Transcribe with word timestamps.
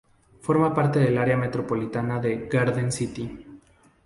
Forma 0.39 0.73
parte 0.73 0.97
del 0.97 1.19
área 1.19 1.37
micropolitana 1.37 2.19
de 2.19 2.47
Garden 2.51 2.91
City. 2.91 3.45